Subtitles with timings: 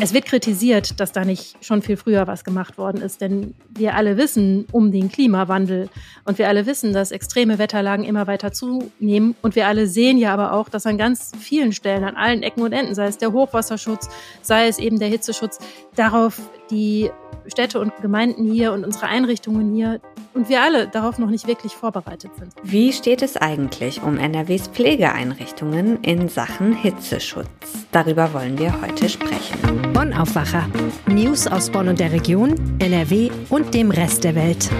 [0.00, 3.94] Es wird kritisiert, dass da nicht schon viel früher was gemacht worden ist, denn wir
[3.94, 5.88] alle wissen um den Klimawandel
[6.24, 10.34] und wir alle wissen, dass extreme Wetterlagen immer weiter zunehmen und wir alle sehen ja
[10.34, 13.32] aber auch, dass an ganz vielen Stellen, an allen Ecken und Enden, sei es der
[13.32, 14.08] Hochwasserschutz,
[14.42, 15.58] sei es eben der Hitzeschutz,
[15.94, 16.40] darauf
[16.70, 17.10] die
[17.46, 20.00] Städte und Gemeinden hier und unsere Einrichtungen hier
[20.34, 22.52] und wir alle darauf noch nicht wirklich vorbereitet sind.
[22.62, 27.86] Wie steht es eigentlich um NRWs Pflegeeinrichtungen in Sachen Hitzeschutz?
[27.92, 29.92] Darüber wollen wir heute sprechen.
[29.92, 30.68] Bonn Aufwacher.
[31.06, 34.70] News aus Bonn und der Region, NRW und dem Rest der Welt.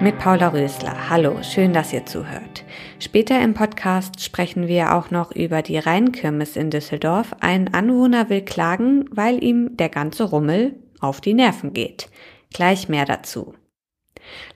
[0.00, 1.08] Mit Paula Rösler.
[1.08, 2.64] Hallo, schön, dass ihr zuhört.
[2.98, 7.34] Später im Podcast sprechen wir auch noch über die Rheinkirmes in Düsseldorf.
[7.40, 12.08] Ein Anwohner will klagen, weil ihm der ganze Rummel auf die Nerven geht.
[12.52, 13.54] Gleich mehr dazu.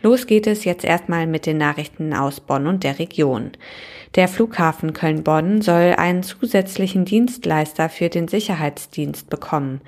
[0.03, 3.53] Los geht es jetzt erstmal mit den Nachrichten aus Bonn und der Region.
[4.15, 9.81] Der Flughafen Köln-Bonn soll einen zusätzlichen Dienstleister für den Sicherheitsdienst bekommen.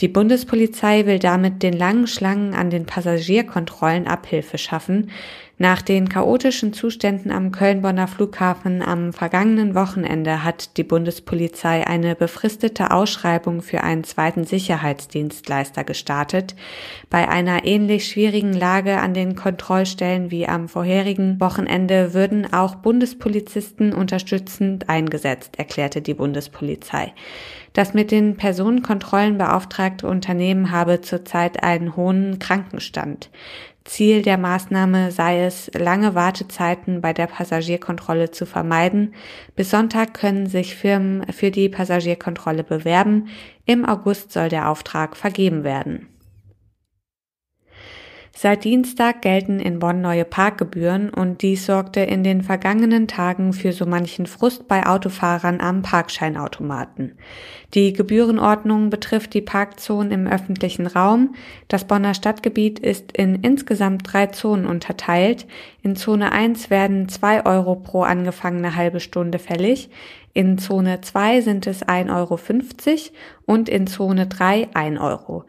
[0.00, 5.10] Die Bundespolizei will damit den langen Schlangen an den Passagierkontrollen Abhilfe schaffen.
[5.58, 12.90] Nach den chaotischen Zuständen am Köln-Bonner Flughafen am vergangenen Wochenende hat die Bundespolizei eine befristete
[12.90, 16.56] Ausschreibung für einen zweiten Sicherheitsdienstleister gestartet.
[17.08, 23.94] Bei einer ähnlich schwierigen Lage an den Kontrollstellen wie am vorherigen Wochenende würden auch Bundespolizisten
[23.94, 27.14] unterstützend eingesetzt, erklärte die Bundespolizei.
[27.72, 33.30] Das mit den Personenkontrollen beauftragte Unternehmen habe zurzeit einen hohen Krankenstand.
[33.86, 39.14] Ziel der Maßnahme sei es, lange Wartezeiten bei der Passagierkontrolle zu vermeiden.
[39.54, 43.28] Bis Sonntag können sich Firmen für die Passagierkontrolle bewerben.
[43.64, 46.08] Im August soll der Auftrag vergeben werden.
[48.38, 53.72] Seit Dienstag gelten in Bonn neue Parkgebühren und dies sorgte in den vergangenen Tagen für
[53.72, 57.16] so manchen Frust bei Autofahrern am Parkscheinautomaten.
[57.72, 61.34] Die Gebührenordnung betrifft die Parkzonen im öffentlichen Raum.
[61.68, 65.46] Das Bonner Stadtgebiet ist in insgesamt drei Zonen unterteilt.
[65.82, 69.88] In Zone 1 werden zwei Euro pro angefangene halbe Stunde fällig.
[70.34, 72.38] In Zone 2 sind es 1,50 Euro
[73.46, 75.46] und in Zone 3 1 Euro.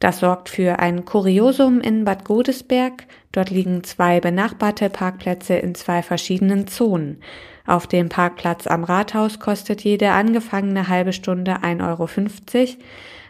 [0.00, 3.04] Das sorgt für ein Kuriosum in Bad Godesberg.
[3.32, 7.20] Dort liegen zwei benachbarte Parkplätze in zwei verschiedenen Zonen.
[7.66, 12.78] Auf dem Parkplatz am Rathaus kostet jede angefangene halbe Stunde 1,50 Euro.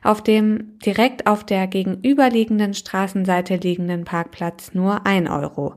[0.02, 5.74] Auf dem direkt auf der gegenüberliegenden Straßenseite liegenden Parkplatz nur 1 Euro.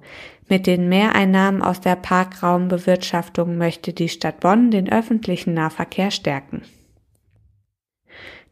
[0.47, 6.61] Mit den Mehreinnahmen aus der Parkraumbewirtschaftung möchte die Stadt Bonn den öffentlichen Nahverkehr stärken.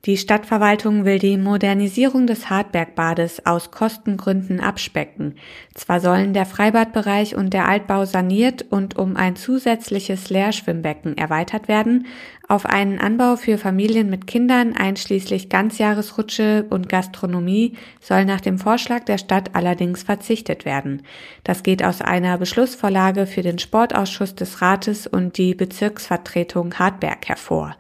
[0.06, 5.36] Die Stadtverwaltung will die Modernisierung des Hartbergbades aus Kostengründen abspecken.
[5.76, 12.08] Zwar sollen der Freibadbereich und der Altbau saniert und um ein zusätzliches Leerschwimmbecken erweitert werden,
[12.48, 19.06] auf einen Anbau für Familien mit Kindern einschließlich Ganzjahresrutsche und Gastronomie soll nach dem Vorschlag
[19.06, 21.04] der Stadt allerdings verzichtet werden.
[21.44, 27.76] Das geht aus einer Beschlussvorlage für den Sportausschuss des Rates und die Bezirksvertretung Hartberg hervor.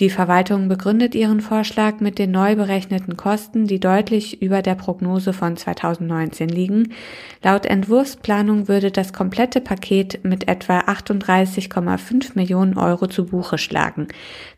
[0.00, 5.32] Die Verwaltung begründet ihren Vorschlag mit den neu berechneten Kosten, die deutlich über der Prognose
[5.32, 6.92] von 2019 liegen.
[7.44, 14.08] Laut Entwurfsplanung würde das komplette Paket mit etwa 38,5 Millionen Euro zu Buche schlagen.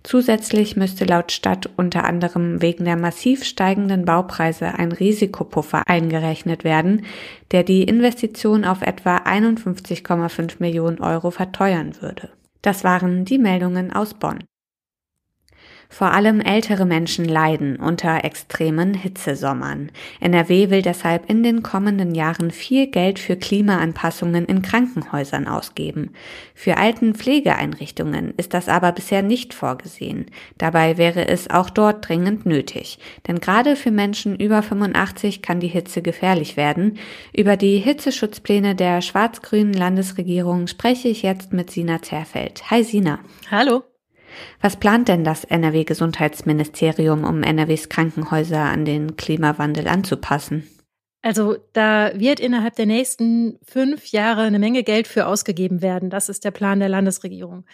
[0.02, 7.04] Zusätzlich müsste laut Stadt unter anderem wegen der massiv steigenden Baupreise ein Risikopuffer eingerechnet werden,
[7.50, 12.30] der die Investition auf etwa 51,5 Millionen Euro verteuern würde.
[12.62, 14.38] Das waren die Meldungen aus Bonn.
[15.88, 19.90] Vor allem ältere Menschen leiden unter extremen Hitzesommern.
[20.20, 26.10] NRW will deshalb in den kommenden Jahren viel Geld für Klimaanpassungen in Krankenhäusern ausgeben.
[26.54, 30.26] Für Altenpflegeeinrichtungen ist das aber bisher nicht vorgesehen.
[30.58, 32.98] Dabei wäre es auch dort dringend nötig.
[33.26, 36.98] Denn gerade für Menschen über 85 kann die Hitze gefährlich werden.
[37.32, 42.70] Über die Hitzeschutzpläne der schwarz-grünen Landesregierung spreche ich jetzt mit Sina Zerfeld.
[42.70, 43.20] Hi Sina.
[43.50, 43.82] Hallo.
[44.60, 50.68] Was plant denn das NRW-Gesundheitsministerium, um NRWs Krankenhäuser an den Klimawandel anzupassen?
[51.22, 56.08] Also da wird innerhalb der nächsten fünf Jahre eine Menge Geld für ausgegeben werden.
[56.08, 57.64] Das ist der Plan der Landesregierung.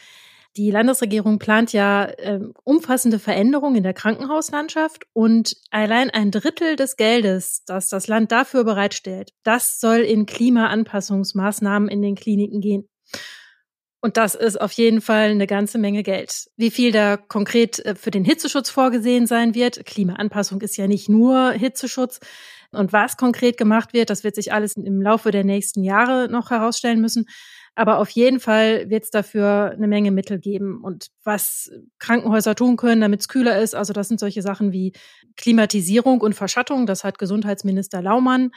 [0.56, 6.96] Die Landesregierung plant ja äh, umfassende Veränderungen in der Krankenhauslandschaft und allein ein Drittel des
[6.96, 12.86] Geldes, das das Land dafür bereitstellt, das soll in Klimaanpassungsmaßnahmen in den Kliniken gehen.
[14.04, 16.50] Und das ist auf jeden Fall eine ganze Menge Geld.
[16.56, 21.08] Wie viel da konkret äh, für den Hitzeschutz vorgesehen sein wird, Klimaanpassung ist ja nicht
[21.08, 22.18] nur Hitzeschutz.
[22.72, 26.50] Und was konkret gemacht wird, das wird sich alles im Laufe der nächsten Jahre noch
[26.50, 27.26] herausstellen müssen.
[27.74, 30.82] Aber auf jeden Fall wird es dafür eine Menge Mittel geben.
[30.82, 31.70] Und was
[32.00, 34.92] Krankenhäuser tun können, damit es kühler ist, also das sind solche Sachen wie
[35.36, 36.86] Klimatisierung und Verschattung.
[36.86, 38.50] Das hat Gesundheitsminister Laumann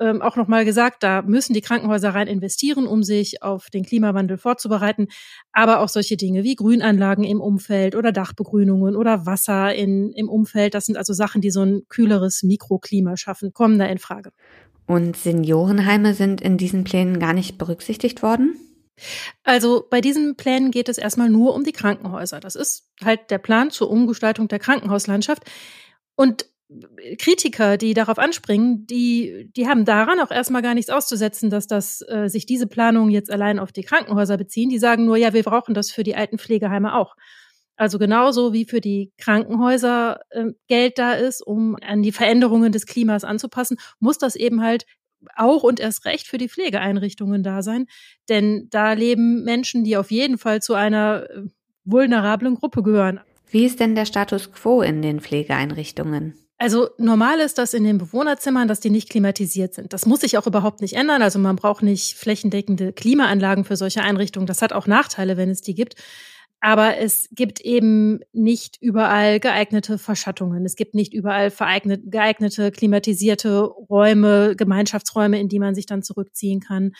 [0.00, 4.38] ähm, auch nochmal gesagt, da müssen die Krankenhäuser rein investieren, um sich auf den Klimawandel
[4.38, 5.08] vorzubereiten.
[5.52, 10.74] Aber auch solche Dinge wie Grünanlagen im Umfeld oder Dachbegrünungen oder Wasser in, im Umfeld,
[10.74, 14.30] das sind also Sachen, die so ein kühleres Mikroklima schaffen, kommen da in Frage.
[14.86, 18.56] Und Seniorenheime sind in diesen Plänen gar nicht berücksichtigt worden?
[19.42, 22.40] Also bei diesen Plänen geht es erstmal nur um die Krankenhäuser.
[22.40, 25.42] Das ist halt der Plan zur Umgestaltung der Krankenhauslandschaft.
[26.16, 26.46] Und
[27.18, 32.02] Kritiker, die darauf anspringen, die, die haben daran auch erstmal gar nichts auszusetzen, dass das
[32.08, 34.70] äh, sich diese Planungen jetzt allein auf die Krankenhäuser beziehen.
[34.70, 37.16] Die sagen nur, ja, wir brauchen das für die alten Pflegeheime auch.
[37.76, 42.86] Also genauso wie für die Krankenhäuser äh, Geld da ist, um an die Veränderungen des
[42.86, 44.86] Klimas anzupassen, muss das eben halt
[45.36, 47.86] auch und erst recht für die Pflegeeinrichtungen da sein.
[48.28, 51.42] Denn da leben Menschen, die auf jeden Fall zu einer äh,
[51.84, 53.20] vulnerablen Gruppe gehören.
[53.50, 56.34] Wie ist denn der Status quo in den Pflegeeinrichtungen?
[56.64, 59.92] Also normal ist das in den Bewohnerzimmern, dass die nicht klimatisiert sind.
[59.92, 61.20] Das muss sich auch überhaupt nicht ändern.
[61.20, 64.46] Also man braucht nicht flächendeckende Klimaanlagen für solche Einrichtungen.
[64.46, 65.96] Das hat auch Nachteile, wenn es die gibt.
[66.60, 70.64] Aber es gibt eben nicht überall geeignete Verschattungen.
[70.64, 76.92] Es gibt nicht überall geeignete klimatisierte Räume, Gemeinschaftsräume, in die man sich dann zurückziehen kann.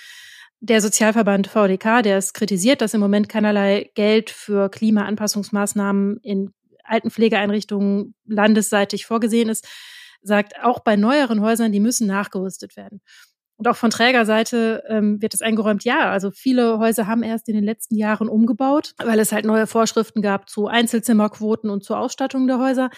[0.60, 6.52] Der Sozialverband VDK, der es kritisiert, dass im Moment keinerlei Geld für Klimaanpassungsmaßnahmen in
[6.84, 9.66] Altenpflegeeinrichtungen landesseitig vorgesehen ist,
[10.22, 13.00] sagt, auch bei neueren Häusern, die müssen nachgerüstet werden.
[13.56, 17.54] Und auch von Trägerseite ähm, wird es eingeräumt, ja, also viele Häuser haben erst in
[17.54, 22.48] den letzten Jahren umgebaut, weil es halt neue Vorschriften gab zu Einzelzimmerquoten und zur Ausstattung
[22.48, 22.90] der Häuser.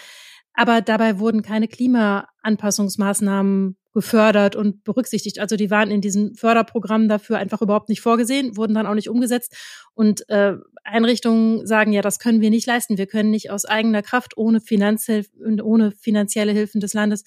[0.53, 5.39] Aber dabei wurden keine Klimaanpassungsmaßnahmen gefördert und berücksichtigt.
[5.39, 9.09] Also die waren in diesem Förderprogramm dafür einfach überhaupt nicht vorgesehen, wurden dann auch nicht
[9.09, 9.55] umgesetzt.
[9.95, 10.53] Und äh,
[10.83, 12.99] Einrichtungen sagen, ja, das können wir nicht leisten.
[12.99, 15.31] Wir können nicht aus eigener Kraft ohne, Finanzhilfe,
[15.63, 17.23] ohne finanzielle Hilfen des Landes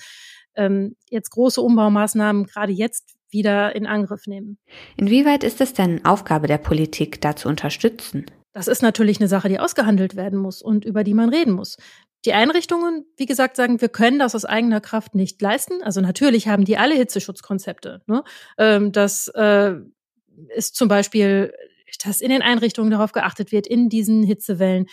[0.55, 4.57] ähm, jetzt große Umbaumaßnahmen gerade jetzt wieder in Angriff nehmen.
[4.97, 8.27] Inwieweit ist es denn Aufgabe der Politik, da zu unterstützen?
[8.53, 11.77] Das ist natürlich eine Sache, die ausgehandelt werden muss und über die man reden muss.
[12.25, 15.83] Die Einrichtungen, wie gesagt, sagen, wir können das aus eigener Kraft nicht leisten.
[15.83, 18.03] Also natürlich haben die alle Hitzeschutzkonzepte.
[18.07, 18.25] Ne?
[18.59, 19.75] Ähm, das äh,
[20.55, 21.53] ist zum Beispiel,
[22.05, 24.87] dass in den Einrichtungen darauf geachtet wird, in diesen Hitzewellen,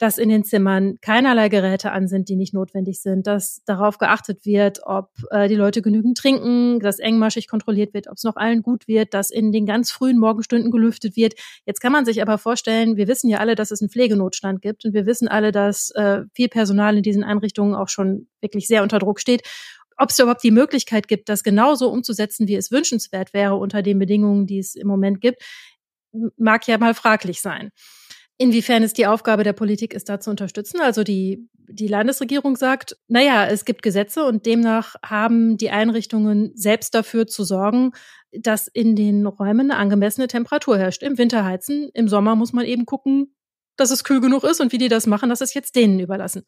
[0.00, 4.46] dass in den Zimmern keinerlei Geräte an sind, die nicht notwendig sind, dass darauf geachtet
[4.46, 8.62] wird, ob äh, die Leute genügend trinken, dass engmaschig kontrolliert wird, ob es noch allen
[8.62, 11.34] gut wird, dass in den ganz frühen Morgenstunden gelüftet wird.
[11.66, 14.86] Jetzt kann man sich aber vorstellen, wir wissen ja alle, dass es einen Pflegenotstand gibt
[14.86, 18.82] und wir wissen alle, dass äh, viel Personal in diesen Einrichtungen auch schon wirklich sehr
[18.82, 19.42] unter Druck steht
[19.98, 23.98] ob es überhaupt die Möglichkeit gibt, das genauso umzusetzen, wie es wünschenswert wäre unter den
[23.98, 25.42] Bedingungen, die es im Moment gibt,
[26.38, 27.70] mag ja mal fraglich sein.
[28.42, 30.80] Inwiefern es die Aufgabe der Politik ist, da zu unterstützen?
[30.80, 36.94] Also die, die Landesregierung sagt, naja, es gibt Gesetze und demnach haben die Einrichtungen selbst
[36.94, 37.90] dafür zu sorgen,
[38.32, 41.02] dass in den Räumen eine angemessene Temperatur herrscht.
[41.02, 43.36] Im Winter heizen, im Sommer muss man eben gucken,
[43.76, 46.44] dass es kühl genug ist und wie die das machen, das ist jetzt denen überlassen.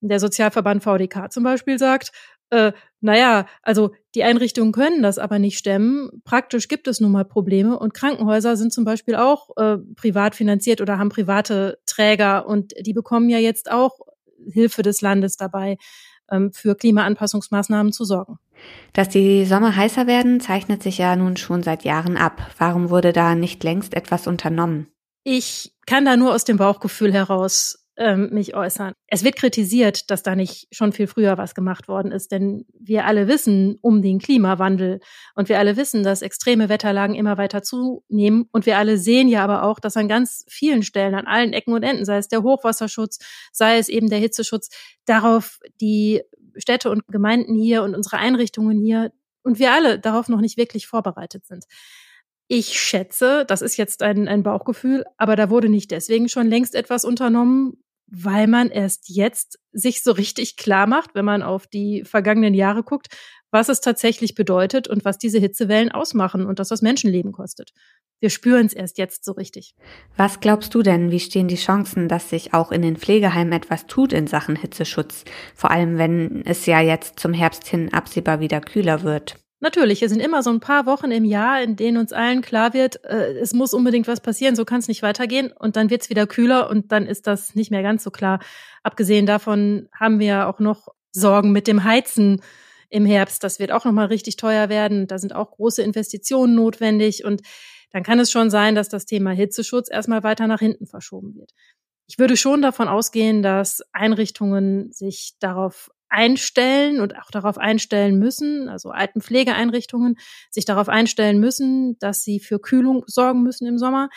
[0.00, 2.10] Der Sozialverband VDK zum Beispiel sagt,
[2.50, 6.10] äh, naja, also die Einrichtungen können das aber nicht stemmen.
[6.24, 10.80] Praktisch gibt es nun mal Probleme und Krankenhäuser sind zum Beispiel auch äh, privat finanziert
[10.80, 14.00] oder haben private Träger und die bekommen ja jetzt auch
[14.52, 15.76] Hilfe des Landes dabei,
[16.30, 18.38] ähm, für Klimaanpassungsmaßnahmen zu sorgen.
[18.92, 22.50] Dass die Sommer heißer werden, zeichnet sich ja nun schon seit Jahren ab.
[22.58, 24.88] Warum wurde da nicht längst etwas unternommen?
[25.24, 28.94] Ich kann da nur aus dem Bauchgefühl heraus ähm, mich äußern.
[29.08, 33.04] Es wird kritisiert, dass da nicht schon viel früher was gemacht worden ist, denn wir
[33.04, 35.00] alle wissen um den Klimawandel
[35.34, 39.42] und wir alle wissen, dass extreme Wetterlagen immer weiter zunehmen und wir alle sehen ja
[39.42, 42.44] aber auch, dass an ganz vielen Stellen, an allen Ecken und Enden, sei es der
[42.44, 43.18] Hochwasserschutz,
[43.52, 44.70] sei es eben der Hitzeschutz,
[45.04, 46.22] darauf die
[46.56, 49.10] Städte und Gemeinden hier und unsere Einrichtungen hier
[49.42, 51.64] und wir alle darauf noch nicht wirklich vorbereitet sind.
[52.46, 56.74] Ich schätze, das ist jetzt ein, ein Bauchgefühl, aber da wurde nicht deswegen schon längst
[56.74, 62.04] etwas unternommen, weil man erst jetzt sich so richtig klar macht, wenn man auf die
[62.04, 63.08] vergangenen Jahre guckt,
[63.50, 67.72] was es tatsächlich bedeutet und was diese Hitzewellen ausmachen und dass das Menschenleben kostet.
[68.20, 69.74] Wir spüren es erst jetzt so richtig.
[70.16, 73.86] Was glaubst du denn, wie stehen die Chancen, dass sich auch in den Pflegeheimen etwas
[73.86, 75.24] tut in Sachen Hitzeschutz?
[75.54, 79.36] Vor allem, wenn es ja jetzt zum Herbst hin absehbar wieder kühler wird.
[79.60, 82.74] Natürlich, es sind immer so ein paar Wochen im Jahr, in denen uns allen klar
[82.74, 85.52] wird, äh, es muss unbedingt was passieren, so kann es nicht weitergehen.
[85.52, 88.38] Und dann wird es wieder kühler und dann ist das nicht mehr ganz so klar.
[88.84, 92.40] Abgesehen davon haben wir auch noch Sorgen mit dem Heizen
[92.88, 93.42] im Herbst.
[93.42, 95.08] Das wird auch nochmal richtig teuer werden.
[95.08, 97.24] Da sind auch große Investitionen notwendig.
[97.24, 97.42] Und
[97.90, 101.52] dann kann es schon sein, dass das Thema Hitzeschutz erstmal weiter nach hinten verschoben wird.
[102.06, 108.68] Ich würde schon davon ausgehen, dass Einrichtungen sich darauf einstellen und auch darauf einstellen müssen,
[108.68, 110.16] also Altenpflegeeinrichtungen
[110.50, 114.08] sich darauf einstellen müssen, dass sie für Kühlung sorgen müssen im Sommer.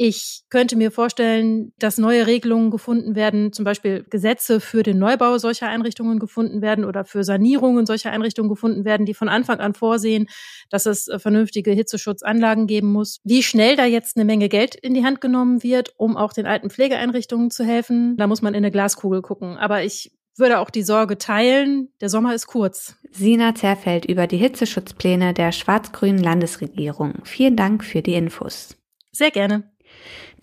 [0.00, 5.38] Ich könnte mir vorstellen, dass neue Regelungen gefunden werden, zum Beispiel Gesetze für den Neubau
[5.38, 9.74] solcher Einrichtungen gefunden werden oder für Sanierungen solcher Einrichtungen gefunden werden, die von Anfang an
[9.74, 10.28] vorsehen,
[10.70, 13.18] dass es äh, vernünftige Hitzeschutzanlagen geben muss.
[13.24, 16.46] Wie schnell da jetzt eine Menge Geld in die Hand genommen wird, um auch den
[16.46, 19.56] alten Pflegeeinrichtungen zu helfen, da muss man in eine Glaskugel gucken.
[19.56, 22.96] Aber ich würde auch die Sorge teilen, der Sommer ist kurz.
[23.10, 27.14] Sina Zerfeld über die Hitzeschutzpläne der schwarz-grünen Landesregierung.
[27.24, 28.76] Vielen Dank für die Infos.
[29.12, 29.70] Sehr gerne.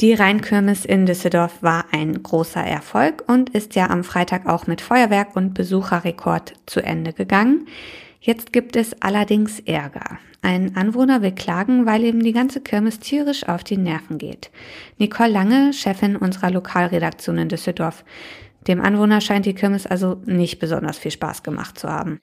[0.01, 4.81] Die Rheinkirmes in Düsseldorf war ein großer Erfolg und ist ja am Freitag auch mit
[4.81, 7.67] Feuerwerk und Besucherrekord zu Ende gegangen.
[8.19, 10.17] Jetzt gibt es allerdings Ärger.
[10.41, 14.51] Ein Anwohner will klagen, weil ihm die ganze Kirmes tierisch auf die Nerven geht.
[14.97, 18.03] Nicole Lange, Chefin unserer Lokalredaktion in Düsseldorf.
[18.67, 22.22] Dem Anwohner scheint die Kirmes also nicht besonders viel Spaß gemacht zu haben.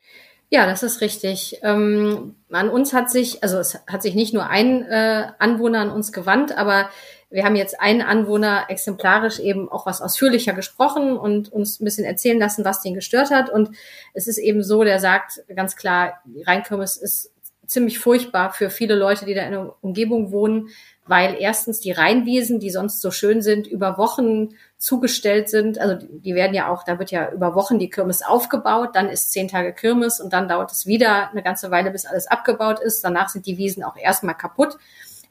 [0.51, 1.61] Ja, das ist richtig.
[1.63, 5.91] Ähm, an uns hat sich, also es hat sich nicht nur ein äh, Anwohner an
[5.91, 6.91] uns gewandt, aber
[7.31, 12.05] wir haben jetzt einen Anwohner exemplarisch eben auch was ausführlicher gesprochen und uns ein bisschen
[12.05, 13.49] erzählen lassen, was den gestört hat.
[13.49, 13.71] Und
[14.13, 17.33] es ist eben so, der sagt ganz klar, die Rheinkirmes ist
[17.67, 20.69] ziemlich furchtbar für viele Leute, die da in der Umgebung wohnen,
[21.07, 24.51] weil erstens die Rheinwiesen, die sonst so schön sind, über Wochen
[24.83, 25.79] zugestellt sind.
[25.79, 29.31] Also die werden ja auch, da wird ja über Wochen die Kirmes aufgebaut, dann ist
[29.31, 33.05] zehn Tage Kirmes und dann dauert es wieder eine ganze Weile, bis alles abgebaut ist.
[33.05, 34.79] Danach sind die Wiesen auch erstmal kaputt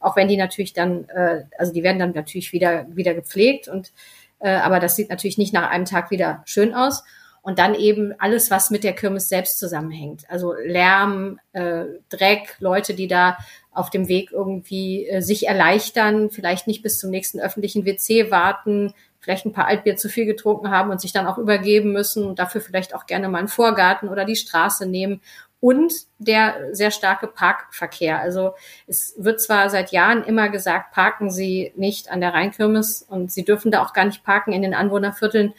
[0.02, 3.94] auch wenn die natürlich dann, äh, also die werden dann natürlich wieder, wieder gepflegt und
[4.40, 7.04] äh, aber das sieht natürlich nicht nach einem Tag wieder schön aus.
[7.42, 10.30] Und dann eben alles, was mit der Kirmes selbst zusammenhängt.
[10.30, 13.38] Also Lärm, äh, Dreck, Leute, die da
[13.72, 18.94] auf dem Weg irgendwie äh, sich erleichtern, vielleicht nicht bis zum nächsten öffentlichen WC warten,
[19.20, 22.40] vielleicht ein paar Altbier zu viel getrunken haben und sich dann auch übergeben müssen und
[22.40, 25.22] dafür vielleicht auch gerne mal einen Vorgarten oder die Straße nehmen
[25.62, 28.20] und der sehr starke Parkverkehr.
[28.20, 28.56] Also
[28.88, 33.46] es wird zwar seit Jahren immer gesagt, parken Sie nicht an der Rheinkirmes und Sie
[33.46, 35.54] dürfen da auch gar nicht parken in den Anwohnervierteln,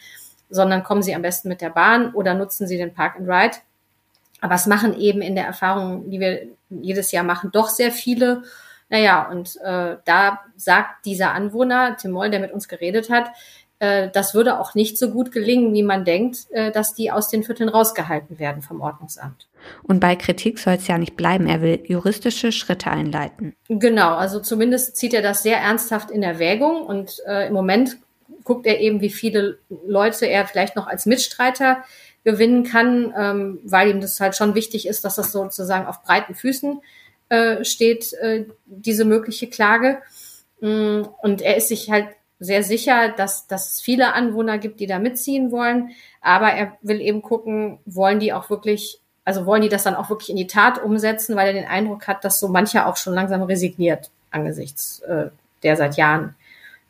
[0.52, 3.56] sondern kommen Sie am besten mit der Bahn oder nutzen Sie den Park and Ride.
[4.40, 8.42] Aber es machen eben in der Erfahrung, die wir jedes Jahr machen, doch sehr viele.
[8.88, 13.30] Naja, und äh, da sagt dieser Anwohner, Tim Moll, der mit uns geredet hat,
[13.78, 17.28] äh, das würde auch nicht so gut gelingen, wie man denkt, äh, dass die aus
[17.28, 19.48] den Vierteln rausgehalten werden vom Ordnungsamt.
[19.82, 21.48] Und bei Kritik soll es ja nicht bleiben.
[21.48, 23.56] Er will juristische Schritte einleiten.
[23.68, 27.96] Genau, also zumindest zieht er das sehr ernsthaft in Erwägung und äh, im Moment
[28.44, 31.84] guckt er eben, wie viele Leute er vielleicht noch als Mitstreiter
[32.24, 36.34] gewinnen kann, ähm, weil ihm das halt schon wichtig ist, dass das sozusagen auf breiten
[36.34, 36.80] Füßen
[37.28, 39.98] äh, steht, äh, diese mögliche Klage.
[40.60, 42.08] Mm, und er ist sich halt
[42.38, 45.90] sehr sicher, dass, dass es viele Anwohner gibt, die da mitziehen wollen.
[46.20, 50.10] Aber er will eben gucken, wollen die auch wirklich, also wollen die das dann auch
[50.10, 53.14] wirklich in die Tat umsetzen, weil er den Eindruck hat, dass so mancher auch schon
[53.14, 55.26] langsam resigniert angesichts äh,
[55.62, 56.34] der seit Jahren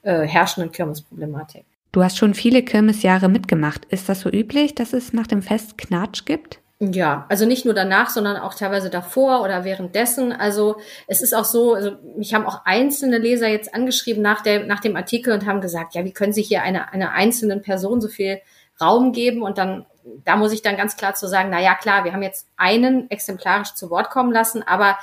[0.02, 1.64] äh, herrschenden Kirmesproblematik.
[1.92, 3.85] Du hast schon viele Kirmesjahre mitgemacht.
[3.87, 6.62] Ist das so üblich, dass es nach dem Fest Knatsch gibt?
[6.80, 10.32] Ja, also nicht nur danach, sondern auch teilweise davor oder währenddessen.
[10.32, 14.64] Also es ist auch so, also mich haben auch einzelne Leser jetzt angeschrieben nach, der,
[14.64, 18.00] nach dem Artikel und haben gesagt, ja, wie können Sie hier einer eine einzelnen Person
[18.00, 18.40] so viel
[18.80, 19.42] Raum geben?
[19.42, 19.87] Und dann,
[20.25, 23.09] da muss ich dann ganz klar zu sagen, na ja, klar, wir haben jetzt einen
[23.11, 24.99] exemplarisch zu Wort kommen lassen, aber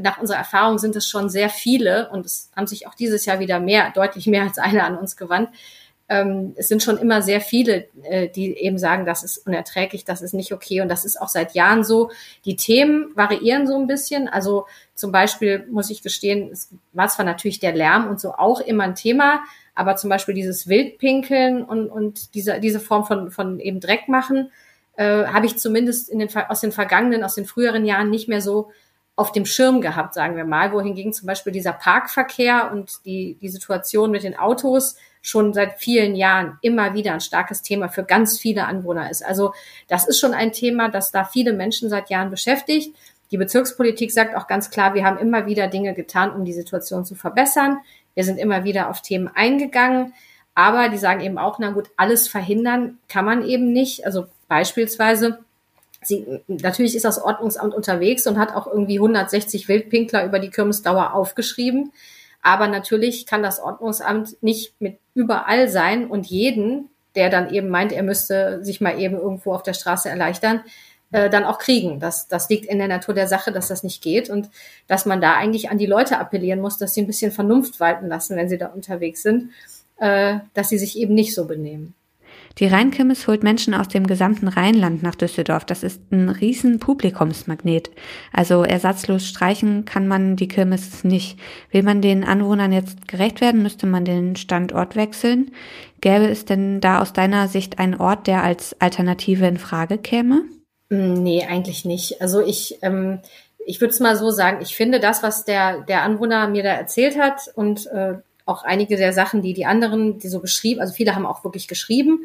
[0.00, 3.38] nach unserer Erfahrung sind es schon sehr viele und es haben sich auch dieses Jahr
[3.38, 5.50] wieder mehr, deutlich mehr als einer an uns gewandt
[6.08, 10.22] ähm, es sind schon immer sehr viele, äh, die eben sagen, das ist unerträglich, das
[10.22, 10.80] ist nicht okay.
[10.80, 12.10] Und das ist auch seit Jahren so.
[12.44, 14.28] Die Themen variieren so ein bisschen.
[14.28, 18.60] Also zum Beispiel muss ich gestehen, es war zwar natürlich der Lärm und so auch
[18.60, 19.40] immer ein Thema,
[19.74, 24.52] aber zum Beispiel dieses Wildpinkeln und, und diese, diese Form von, von eben Dreck machen,
[24.96, 28.40] äh, habe ich zumindest in den, aus den vergangenen, aus den früheren Jahren nicht mehr
[28.40, 28.70] so
[29.16, 33.48] auf dem Schirm gehabt, sagen wir mal, wohingegen zum Beispiel dieser Parkverkehr und die, die
[33.48, 38.38] Situation mit den Autos schon seit vielen Jahren immer wieder ein starkes Thema für ganz
[38.38, 39.24] viele Anwohner ist.
[39.24, 39.54] Also
[39.88, 42.94] das ist schon ein Thema, das da viele Menschen seit Jahren beschäftigt.
[43.32, 47.04] Die Bezirkspolitik sagt auch ganz klar, wir haben immer wieder Dinge getan, um die Situation
[47.04, 47.78] zu verbessern.
[48.14, 50.12] Wir sind immer wieder auf Themen eingegangen.
[50.54, 54.06] Aber die sagen eben auch, na gut, alles verhindern kann man eben nicht.
[54.06, 55.40] Also beispielsweise,
[56.06, 61.14] sie, natürlich ist das Ordnungsamt unterwegs und hat auch irgendwie 160 Wildpinkler über die Kirmesdauer
[61.14, 61.92] aufgeschrieben.
[62.42, 67.92] Aber natürlich kann das Ordnungsamt nicht mit überall sein und jeden, der dann eben meint,
[67.92, 70.62] er müsste sich mal eben irgendwo auf der Straße erleichtern,
[71.12, 71.98] äh, dann auch kriegen.
[71.98, 74.50] Das, das liegt in der Natur der Sache, dass das nicht geht und
[74.86, 78.08] dass man da eigentlich an die Leute appellieren muss, dass sie ein bisschen Vernunft walten
[78.08, 79.50] lassen, wenn sie da unterwegs sind,
[79.98, 81.94] äh, dass sie sich eben nicht so benehmen.
[82.58, 85.66] Die Rheinkirmes holt Menschen aus dem gesamten Rheinland nach Düsseldorf.
[85.66, 87.90] Das ist ein riesen Publikumsmagnet.
[88.32, 91.38] Also ersatzlos streichen kann man die Kirmes nicht.
[91.70, 95.50] Will man den Anwohnern jetzt gerecht werden, müsste man den Standort wechseln.
[96.00, 100.44] Gäbe es denn da aus deiner Sicht einen Ort, der als Alternative in Frage käme?
[100.88, 102.22] Mm, nee, eigentlich nicht.
[102.22, 103.20] Also ich, ähm,
[103.66, 106.70] ich würde es mal so sagen, ich finde das, was der, der Anwohner mir da
[106.70, 108.14] erzählt hat und äh,
[108.46, 111.68] auch einige der Sachen, die die anderen, die so geschrieben, also viele haben auch wirklich
[111.68, 112.20] geschrieben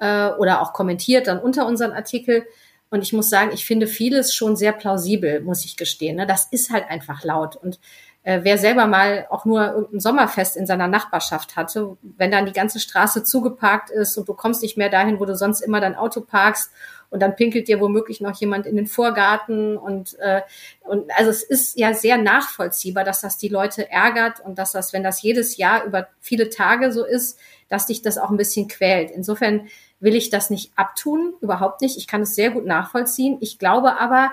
[0.00, 2.46] äh, oder auch kommentiert dann unter unseren Artikel.
[2.90, 6.16] Und ich muss sagen, ich finde vieles schon sehr plausibel, muss ich gestehen.
[6.16, 6.26] Ne?
[6.26, 7.56] Das ist halt einfach laut.
[7.56, 7.78] Und
[8.26, 12.52] äh, wer selber mal auch nur irgendein Sommerfest in seiner Nachbarschaft hatte, wenn dann die
[12.52, 15.94] ganze Straße zugeparkt ist und du kommst nicht mehr dahin, wo du sonst immer dein
[15.94, 16.72] Auto parkst
[17.08, 20.40] und dann pinkelt dir womöglich noch jemand in den Vorgarten und äh,
[20.80, 24.92] und also es ist ja sehr nachvollziehbar, dass das die Leute ärgert und dass das,
[24.92, 28.66] wenn das jedes Jahr über viele Tage so ist, dass dich das auch ein bisschen
[28.66, 29.12] quält.
[29.12, 29.68] Insofern
[30.00, 31.96] will ich das nicht abtun, überhaupt nicht.
[31.96, 33.38] Ich kann es sehr gut nachvollziehen.
[33.40, 34.32] Ich glaube aber,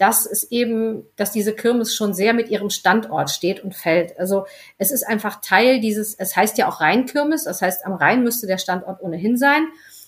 [0.00, 4.18] dass es eben, dass diese Kirmes schon sehr mit ihrem Standort steht und fällt.
[4.18, 4.46] Also
[4.78, 8.46] es ist einfach Teil dieses, es heißt ja auch Rheinkirmes, das heißt am Rhein müsste
[8.46, 9.66] der Standort ohnehin sein.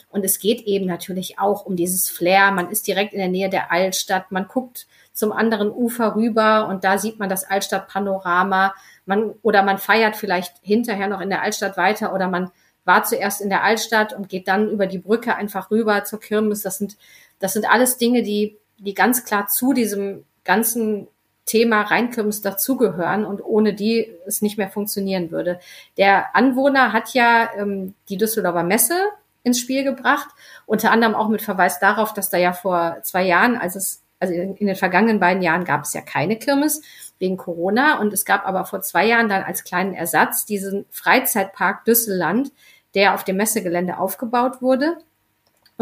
[0.08, 2.52] Und es geht eben natürlich auch um dieses Flair.
[2.52, 4.32] Man ist direkt in der Nähe der Altstadt.
[4.32, 8.75] Man guckt zum anderen Ufer rüber und da sieht man das Altstadtpanorama.
[9.04, 12.50] Man, oder man feiert vielleicht hinterher noch in der Altstadt weiter oder man
[12.87, 16.62] war zuerst in der Altstadt und geht dann über die Brücke einfach rüber zur Kirmes.
[16.62, 16.96] Das sind,
[17.38, 21.08] das sind alles Dinge, die, die ganz klar zu diesem ganzen
[21.44, 25.58] Thema Rheinkirmes dazugehören und ohne die es nicht mehr funktionieren würde.
[25.96, 28.94] Der Anwohner hat ja ähm, die Düsseldorfer Messe
[29.42, 30.28] ins Spiel gebracht.
[30.66, 34.32] Unter anderem auch mit Verweis darauf, dass da ja vor zwei Jahren, als es, also
[34.34, 36.80] in den vergangenen beiden Jahren gab es ja keine Kirmes
[37.18, 41.84] wegen Corona und es gab aber vor zwei Jahren dann als kleinen Ersatz diesen Freizeitpark
[41.84, 42.52] Düsseland,
[42.94, 44.96] der auf dem Messegelände aufgebaut wurde.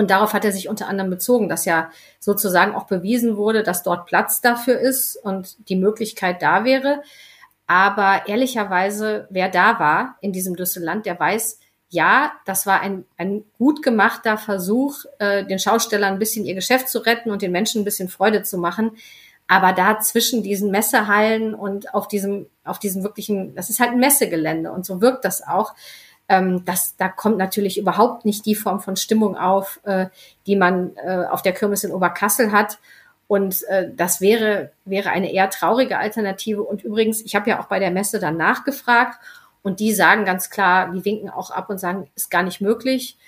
[0.01, 3.83] Und darauf hat er sich unter anderem bezogen, dass ja sozusagen auch bewiesen wurde, dass
[3.83, 7.03] dort Platz dafür ist und die Möglichkeit da wäre.
[7.67, 11.59] Aber ehrlicherweise, wer da war in diesem Düsseland, der weiß,
[11.91, 16.89] ja, das war ein, ein gut gemachter Versuch, äh, den Schaustellern ein bisschen ihr Geschäft
[16.89, 18.93] zu retten und den Menschen ein bisschen Freude zu machen.
[19.49, 24.01] Aber da zwischen diesen Messehallen und auf diesem, auf diesem wirklichen, das ist halt ein
[24.01, 25.75] Messegelände und so wirkt das auch.
[26.31, 30.07] Ähm, das, da kommt natürlich überhaupt nicht die Form von Stimmung auf, äh,
[30.47, 32.79] die man äh, auf der Kirmes in Oberkassel hat.
[33.27, 36.63] Und äh, das wäre, wäre eine eher traurige Alternative.
[36.63, 39.19] Und übrigens, ich habe ja auch bei der Messe dann nachgefragt
[39.63, 43.19] und die sagen ganz klar, die winken auch ab und sagen, ist gar nicht möglich.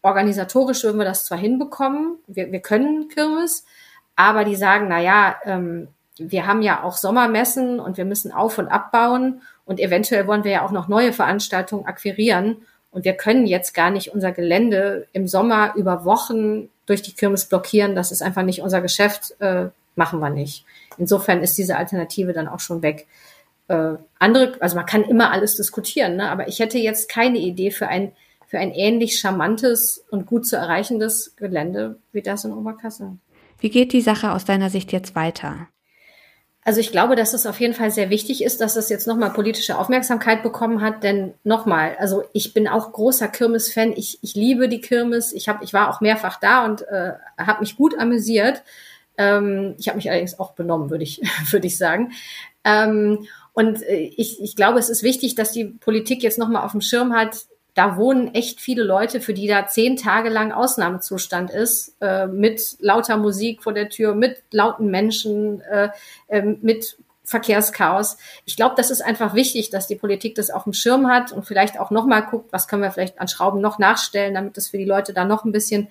[0.00, 3.66] Organisatorisch würden wir das zwar hinbekommen, wir, wir können Kirmes,
[4.14, 8.56] aber die sagen, na ja, ähm, wir haben ja auch Sommermessen und wir müssen auf
[8.56, 12.56] und abbauen und eventuell wollen wir ja auch noch neue Veranstaltungen akquirieren
[12.90, 17.44] und wir können jetzt gar nicht unser Gelände im Sommer über Wochen durch die Kirmes
[17.44, 17.94] blockieren.
[17.94, 20.64] Das ist einfach nicht unser Geschäft, äh, machen wir nicht.
[20.96, 23.06] Insofern ist diese Alternative dann auch schon weg
[23.68, 26.30] äh, andere, also man kann immer alles diskutieren, ne?
[26.30, 28.12] aber ich hätte jetzt keine Idee für ein,
[28.46, 33.18] für ein ähnlich charmantes und gut zu erreichendes Gelände wie das in Oberkassel.
[33.58, 35.68] Wie geht die Sache aus deiner Sicht jetzt weiter?
[36.66, 39.32] Also ich glaube, dass es auf jeden Fall sehr wichtig ist, dass es jetzt nochmal
[39.32, 44.68] politische Aufmerksamkeit bekommen hat, denn nochmal, also ich bin auch großer Kirmes-Fan, ich, ich liebe
[44.68, 48.64] die Kirmes, ich, hab, ich war auch mehrfach da und äh, habe mich gut amüsiert.
[49.16, 51.20] Ähm, ich habe mich allerdings auch benommen, würde ich,
[51.52, 52.10] würde ich sagen.
[52.64, 56.72] Ähm, und äh, ich, ich glaube, es ist wichtig, dass die Politik jetzt nochmal auf
[56.72, 57.46] dem Schirm hat,
[57.76, 62.78] da wohnen echt viele Leute, für die da zehn Tage lang Ausnahmezustand ist, äh, mit
[62.80, 65.90] lauter Musik vor der Tür, mit lauten Menschen, äh,
[66.28, 68.16] äh, mit Verkehrschaos.
[68.46, 71.44] Ich glaube, das ist einfach wichtig, dass die Politik das auf dem Schirm hat und
[71.44, 74.78] vielleicht auch nochmal guckt, was können wir vielleicht an Schrauben noch nachstellen, damit das für
[74.78, 75.88] die Leute da noch ein bisschen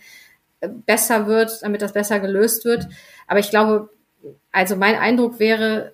[0.62, 2.88] äh, besser wird, damit das besser gelöst wird.
[3.28, 3.92] Aber ich glaube,
[4.52, 5.94] also mein Eindruck wäre,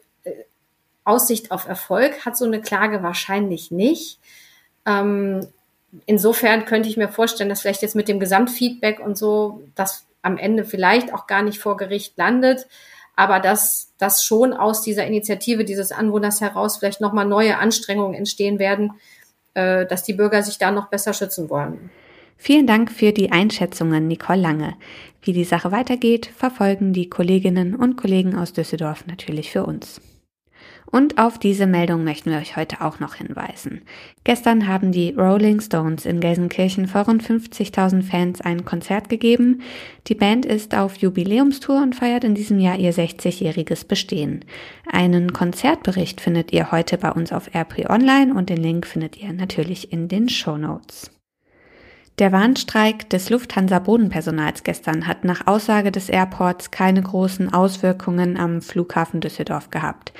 [1.03, 4.19] Aussicht auf Erfolg hat so eine Klage wahrscheinlich nicht.
[4.85, 5.47] Ähm,
[6.05, 10.37] insofern könnte ich mir vorstellen, dass vielleicht jetzt mit dem Gesamtfeedback und so, das am
[10.37, 12.67] Ende vielleicht auch gar nicht vor Gericht landet,
[13.15, 18.59] aber dass, dass schon aus dieser Initiative dieses Anwohners heraus vielleicht nochmal neue Anstrengungen entstehen
[18.59, 18.93] werden,
[19.53, 21.89] äh, dass die Bürger sich da noch besser schützen wollen.
[22.37, 24.75] Vielen Dank für die Einschätzungen, Nicole Lange.
[25.21, 30.01] Wie die Sache weitergeht, verfolgen die Kolleginnen und Kollegen aus Düsseldorf natürlich für uns.
[30.91, 33.81] Und auf diese Meldung möchten wir euch heute auch noch hinweisen.
[34.25, 39.61] Gestern haben die Rolling Stones in Gelsenkirchen vor rund 50.000 Fans ein Konzert gegeben.
[40.07, 44.43] Die Band ist auf Jubiläumstour und feiert in diesem Jahr ihr 60-jähriges Bestehen.
[44.91, 49.31] Einen Konzertbericht findet ihr heute bei uns auf RP Online und den Link findet ihr
[49.31, 51.09] natürlich in den Show Notes.
[52.21, 59.21] Der Warnstreik des Lufthansa-Bodenpersonals gestern hat nach Aussage des Airports keine großen Auswirkungen am Flughafen
[59.21, 60.13] Düsseldorf gehabt.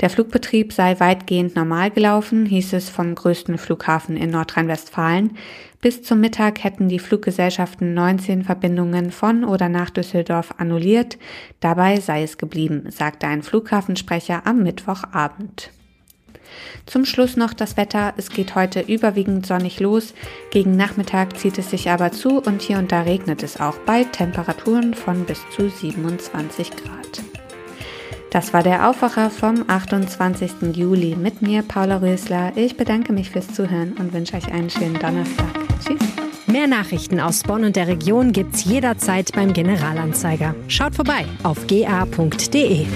[0.00, 5.38] Der Flugbetrieb sei weitgehend normal gelaufen, hieß es vom größten Flughafen in Nordrhein-Westfalen.
[5.80, 11.16] Bis zum Mittag hätten die Fluggesellschaften 19 Verbindungen von oder nach Düsseldorf annulliert.
[11.60, 15.70] Dabei sei es geblieben, sagte ein Flughafensprecher am Mittwochabend.
[16.86, 18.14] Zum Schluss noch das Wetter.
[18.16, 20.14] Es geht heute überwiegend sonnig los.
[20.50, 24.04] Gegen Nachmittag zieht es sich aber zu und hier und da regnet es auch bei
[24.04, 27.22] Temperaturen von bis zu 27 Grad.
[28.30, 30.74] Das war der Aufwacher vom 28.
[30.74, 32.52] Juli mit mir, Paula Rösler.
[32.56, 35.46] Ich bedanke mich fürs Zuhören und wünsche euch einen schönen Donnerstag.
[35.84, 36.26] Tschüss.
[36.46, 40.54] Mehr Nachrichten aus Bonn und der Region gibt's jederzeit beim Generalanzeiger.
[40.68, 42.86] Schaut vorbei auf ga.de.